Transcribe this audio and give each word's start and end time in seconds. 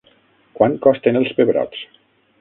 Quant 0.59 0.79
costen 0.87 1.19
els 1.21 1.37
pebrots? 1.41 1.85